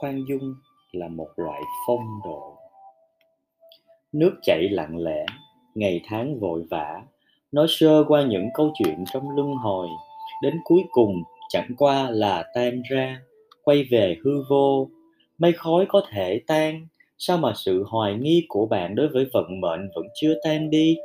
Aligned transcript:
khoan 0.00 0.24
dung 0.28 0.54
là 0.92 1.08
một 1.08 1.28
loại 1.36 1.62
phong 1.86 2.20
độ. 2.24 2.56
Nước 4.12 4.34
chảy 4.42 4.68
lặng 4.70 4.98
lẽ, 4.98 5.26
ngày 5.74 6.00
tháng 6.04 6.40
vội 6.40 6.64
vã 6.70 7.02
nói 7.52 7.66
sơ 7.68 8.04
qua 8.08 8.22
những 8.22 8.48
câu 8.54 8.72
chuyện 8.78 9.04
trong 9.12 9.30
luân 9.30 9.54
hồi, 9.54 9.88
đến 10.42 10.60
cuối 10.64 10.84
cùng 10.90 11.22
chẳng 11.48 11.68
qua 11.78 12.10
là 12.10 12.44
tan 12.54 12.82
ra, 12.90 13.20
quay 13.62 13.84
về 13.90 14.16
hư 14.24 14.42
vô. 14.48 14.88
Mây 15.38 15.52
khói 15.52 15.86
có 15.88 16.02
thể 16.10 16.40
tan, 16.46 16.86
sao 17.18 17.38
mà 17.38 17.52
sự 17.56 17.84
hoài 17.88 18.14
nghi 18.14 18.44
của 18.48 18.66
bạn 18.66 18.94
đối 18.94 19.08
với 19.08 19.26
vận 19.32 19.60
mệnh 19.60 19.90
vẫn 19.94 20.06
chưa 20.14 20.34
tan 20.42 20.70
đi? 20.70 20.96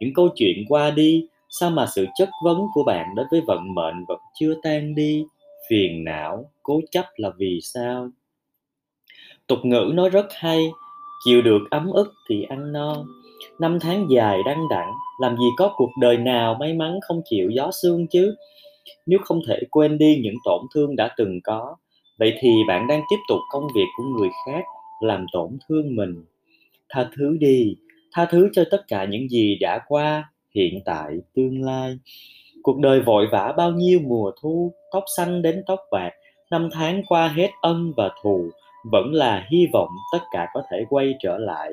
Những 0.00 0.14
câu 0.14 0.28
chuyện 0.34 0.64
qua 0.68 0.90
đi, 0.90 1.26
sao 1.50 1.70
mà 1.70 1.86
sự 1.94 2.06
chất 2.14 2.28
vấn 2.44 2.66
của 2.74 2.82
bạn 2.82 3.14
đối 3.14 3.26
với 3.30 3.40
vận 3.46 3.74
mệnh 3.74 4.04
vẫn 4.08 4.18
chưa 4.34 4.54
tan 4.62 4.94
đi? 4.94 5.24
Phiền 5.68 6.04
não, 6.04 6.50
cố 6.62 6.80
chấp 6.90 7.04
là 7.16 7.30
vì 7.38 7.60
sao? 7.62 8.08
Tục 9.46 9.58
ngữ 9.62 9.90
nói 9.94 10.10
rất 10.10 10.26
hay, 10.30 10.70
chịu 11.24 11.42
được 11.42 11.60
ấm 11.70 11.90
ức 11.90 12.14
thì 12.28 12.42
ăn 12.42 12.72
no. 12.72 13.04
Năm 13.58 13.78
tháng 13.80 14.06
dài 14.10 14.38
đăng 14.46 14.68
đẳng 14.70 14.92
làm 15.20 15.36
gì 15.36 15.46
có 15.56 15.72
cuộc 15.76 15.90
đời 16.00 16.16
nào 16.16 16.56
may 16.60 16.74
mắn 16.74 16.98
không 17.02 17.22
chịu 17.24 17.50
gió 17.50 17.70
sương 17.82 18.06
chứ? 18.06 18.34
Nếu 19.06 19.18
không 19.24 19.40
thể 19.48 19.60
quên 19.70 19.98
đi 19.98 20.20
những 20.22 20.34
tổn 20.44 20.60
thương 20.74 20.96
đã 20.96 21.14
từng 21.16 21.40
có, 21.44 21.76
vậy 22.18 22.34
thì 22.40 22.50
bạn 22.68 22.86
đang 22.86 23.02
tiếp 23.10 23.16
tục 23.28 23.38
công 23.50 23.68
việc 23.74 23.86
của 23.96 24.04
người 24.04 24.28
khác 24.46 24.64
làm 25.00 25.26
tổn 25.32 25.58
thương 25.68 25.96
mình. 25.96 26.24
Tha 26.88 27.08
thứ 27.16 27.36
đi, 27.40 27.76
tha 28.12 28.24
thứ 28.24 28.48
cho 28.52 28.64
tất 28.70 28.84
cả 28.88 29.04
những 29.04 29.28
gì 29.28 29.58
đã 29.60 29.80
qua, 29.88 30.32
hiện 30.54 30.80
tại, 30.84 31.12
tương 31.34 31.62
lai. 31.62 31.98
Cuộc 32.62 32.78
đời 32.78 33.00
vội 33.00 33.26
vã 33.32 33.54
bao 33.56 33.70
nhiêu 33.70 34.00
mùa 34.04 34.32
thu, 34.42 34.72
tóc 34.92 35.04
xanh 35.16 35.42
đến 35.42 35.62
tóc 35.66 35.80
bạc, 35.90 36.10
năm 36.50 36.68
tháng 36.72 37.02
qua 37.08 37.28
hết 37.28 37.50
ân 37.62 37.92
và 37.96 38.10
thù 38.22 38.50
vẫn 38.84 39.12
là 39.12 39.46
hy 39.50 39.66
vọng 39.72 39.88
tất 40.12 40.18
cả 40.30 40.48
có 40.54 40.62
thể 40.70 40.84
quay 40.88 41.14
trở 41.20 41.38
lại. 41.38 41.70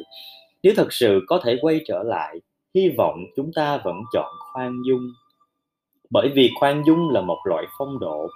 Nếu 0.64 0.74
thật 0.78 0.94
sự 0.94 1.20
có 1.28 1.42
thể 1.44 1.58
quay 1.62 1.82
trở 1.88 2.04
lại, 2.04 2.36
hy 2.76 2.90
vọng 2.98 3.26
chúng 3.36 3.52
ta 3.56 3.78
vẫn 3.84 3.96
chọn 4.14 4.32
khoan 4.54 4.82
dung. 4.88 5.02
Bởi 6.10 6.30
vì 6.36 6.50
khoan 6.60 6.84
dung 6.86 7.10
là 7.10 7.22
một 7.22 7.40
loại 7.46 7.66
phong 7.78 8.00
độ. 8.00 8.28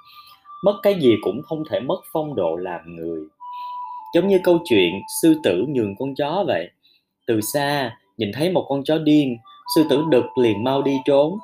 Mất 0.64 0.80
cái 0.84 1.00
gì 1.00 1.16
cũng 1.22 1.42
không 1.42 1.64
thể 1.70 1.80
mất 1.80 2.02
phong 2.14 2.36
độ 2.36 2.56
làm 2.56 2.96
người. 2.96 3.22
Giống 4.16 4.28
như 4.28 4.40
câu 4.44 4.60
chuyện 4.66 4.94
sư 5.22 5.36
tử 5.44 5.66
nhường 5.70 5.96
con 6.00 6.16
chó 6.16 6.44
vậy. 6.48 6.70
Từ 7.28 7.42
xa, 7.42 7.98
nhìn 8.18 8.32
thấy 8.34 8.52
một 8.52 8.66
con 8.70 8.84
chó 8.84 8.98
điên, 8.98 9.38
sư 9.76 9.86
tử 9.90 10.04
đực 10.10 10.38
liền 10.38 10.64
mau 10.64 10.82
đi 10.82 10.98
trốn. 11.06 11.38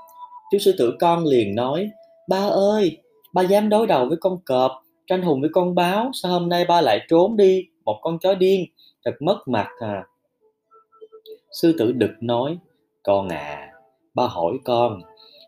Chú 0.52 0.58
sư 0.58 0.76
tử 0.78 0.98
con 1.00 1.26
liền 1.26 1.56
nói, 1.56 1.90
ba 2.30 2.48
ơi, 2.48 2.98
ba 3.34 3.42
dám 3.42 3.70
đối 3.70 3.88
đầu 3.88 4.06
với 4.06 4.18
con 4.22 4.38
cọp 4.46 4.72
tranh 5.10 5.22
hùng 5.22 5.42
với 5.42 5.50
con 5.54 5.76
báo 5.76 6.12
sao 6.14 6.32
hôm 6.32 6.50
nay 6.50 6.66
ba 6.66 6.82
lại 6.82 7.06
trốn 7.08 7.38
đi? 7.38 7.66
Một 7.86 8.00
con 8.02 8.20
chó 8.20 8.36
điên 8.36 8.66
thật 9.06 9.12
mất 9.20 9.48
mặt 9.48 9.68
à. 9.80 10.04
Sư 11.52 11.76
tử 11.80 11.92
đực 11.92 12.12
nói 12.22 12.58
con 13.04 13.30
à 13.30 13.72
ba 14.14 14.28
hỏi 14.28 14.54
con 14.66 15.02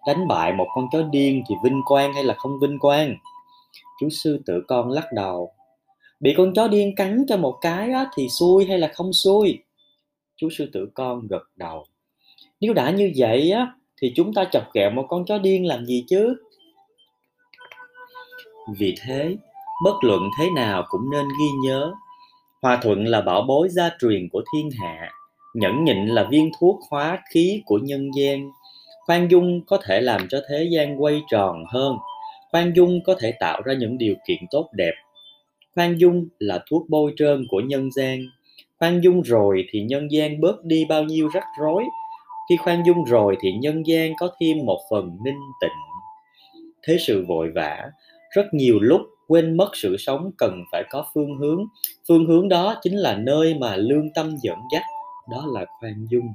đánh 0.08 0.28
bại 0.28 0.54
một 0.54 0.68
con 0.76 0.88
chó 0.92 1.02
điên 1.02 1.44
thì 1.50 1.56
vinh 1.64 1.82
quang 1.86 2.14
hay 2.14 2.24
là 2.24 2.34
không 2.34 2.60
vinh 2.62 2.80
quang? 2.80 3.16
Chú 4.00 4.10
sư 4.10 4.42
tử 4.46 4.64
con 4.68 4.90
lắc 4.90 5.06
đầu 5.16 5.54
bị 6.20 6.34
con 6.38 6.54
chó 6.54 6.68
điên 6.68 6.96
cắn 6.96 7.26
cho 7.28 7.38
một 7.38 7.58
cái 7.62 7.92
á, 7.92 8.06
thì 8.16 8.28
xui 8.30 8.66
hay 8.66 8.78
là 8.78 8.92
không 8.94 9.14
xui? 9.14 9.60
Chú 10.36 10.50
sư 10.58 10.70
tử 10.74 10.90
con 10.94 11.28
gật 11.28 11.44
đầu 11.56 11.86
nếu 12.62 12.74
đã 12.74 12.92
như 12.92 13.12
vậy 13.18 13.52
á 13.52 13.74
thì 14.02 14.14
chúng 14.16 14.34
ta 14.34 14.46
chọc 14.52 14.74
ghẹo 14.74 14.92
một 14.92 15.06
con 15.10 15.26
chó 15.26 15.38
điên 15.38 15.66
làm 15.66 15.86
gì 15.86 16.04
chứ? 16.08 16.36
Vì 18.78 18.96
thế 19.02 19.38
bất 19.84 20.04
luận 20.04 20.22
thế 20.40 20.50
nào 20.50 20.86
cũng 20.90 21.12
nên 21.12 21.26
ghi 21.40 21.50
nhớ. 21.64 21.94
Hòa 22.62 22.80
thuận 22.82 23.06
là 23.06 23.22
bảo 23.22 23.42
bối 23.42 23.70
gia 23.70 23.90
truyền 24.00 24.30
của 24.30 24.44
thiên 24.54 24.70
hạ, 24.82 25.12
nhẫn 25.54 25.84
nhịn 25.84 26.06
là 26.06 26.28
viên 26.32 26.52
thuốc 26.60 26.80
hóa 26.90 27.20
khí 27.34 27.62
của 27.66 27.80
nhân 27.84 28.12
gian. 28.16 28.52
Khoan 29.06 29.28
dung 29.32 29.62
có 29.66 29.78
thể 29.84 30.02
làm 30.02 30.28
cho 30.30 30.42
thế 30.50 30.70
gian 30.72 31.04
quay 31.04 31.22
tròn 31.32 31.64
hơn. 31.68 31.98
Khoan 32.52 32.74
dung 32.76 33.00
có 33.06 33.16
thể 33.20 33.34
tạo 33.40 33.62
ra 33.62 33.74
những 33.74 33.98
điều 33.98 34.16
kiện 34.28 34.38
tốt 34.52 34.70
đẹp. 34.74 34.94
Khoan 35.76 36.00
dung 36.00 36.28
là 36.40 36.64
thuốc 36.70 36.90
bôi 36.90 37.14
trơn 37.18 37.46
của 37.50 37.60
nhân 37.60 37.92
gian. 37.92 38.20
Khoan 38.80 39.02
dung 39.02 39.22
rồi 39.22 39.66
thì 39.70 39.82
nhân 39.82 40.12
gian 40.12 40.42
bớt 40.42 40.64
đi 40.64 40.86
bao 40.90 41.04
nhiêu 41.04 41.30
rắc 41.34 41.44
rối. 41.60 41.84
Khi 42.50 42.58
khoan 42.58 42.84
dung 42.86 43.04
rồi 43.04 43.38
thì 43.42 43.52
nhân 43.52 43.88
gian 43.88 44.14
có 44.20 44.30
thêm 44.40 44.66
một 44.66 44.80
phần 44.92 45.18
ninh 45.24 45.40
tịnh. 45.62 45.72
Thế 46.84 46.98
sự 47.00 47.26
vội 47.28 47.52
vã, 47.56 47.92
rất 48.32 48.46
nhiều 48.54 48.80
lúc 48.80 49.02
quên 49.32 49.58
mất 49.58 49.70
sự 49.74 49.98
sống 49.98 50.32
cần 50.38 50.64
phải 50.72 50.84
có 50.90 51.06
phương 51.14 51.38
hướng. 51.38 51.66
Phương 52.08 52.26
hướng 52.26 52.50
đó 52.50 52.76
chính 52.82 52.98
là 52.98 53.18
nơi 53.18 53.54
mà 53.54 53.76
lương 53.76 54.14
tâm 54.14 54.36
dẫn 54.44 54.58
dắt, 54.74 54.84
đó 55.32 55.46
là 55.48 55.66
khoan 55.80 56.06
dung. 56.10 56.28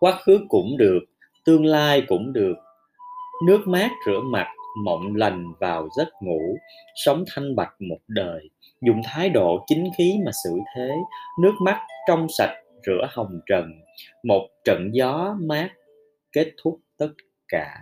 Quá 0.00 0.18
khứ 0.24 0.40
cũng 0.48 0.76
được, 0.76 1.00
tương 1.44 1.64
lai 1.64 2.02
cũng 2.08 2.32
được. 2.32 2.54
Nước 3.46 3.60
mát 3.66 3.90
rửa 4.06 4.20
mặt, 4.20 4.46
mộng 4.84 5.16
lành 5.16 5.52
vào 5.60 5.88
giấc 5.96 6.08
ngủ, 6.22 6.56
sống 6.94 7.24
thanh 7.34 7.56
bạch 7.56 7.80
một 7.80 8.00
đời. 8.08 8.50
Dùng 8.82 9.00
thái 9.04 9.30
độ 9.30 9.64
chính 9.66 9.90
khí 9.98 10.14
mà 10.26 10.30
xử 10.44 10.50
thế, 10.76 10.90
nước 11.42 11.52
mắt 11.60 11.80
trong 12.08 12.26
sạch 12.38 12.54
rửa 12.86 13.06
hồng 13.10 13.40
trần. 13.46 13.70
Một 14.24 14.48
trận 14.64 14.90
gió 14.92 15.36
mát 15.40 15.68
kết 16.32 16.52
thúc 16.62 16.80
tất 16.98 17.10
cả. 17.48 17.80